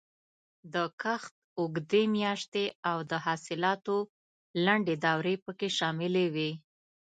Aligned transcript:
د 0.73 0.75
کښت 1.01 1.33
اوږدې 1.59 2.03
میاشتې 2.17 2.65
او 2.89 2.97
د 3.09 3.13
حاصلاتو 3.25 3.97
لنډې 4.65 4.95
دورې 5.05 5.35
پکې 5.45 5.67
شاملې 5.77 6.25
وې. 6.35 6.51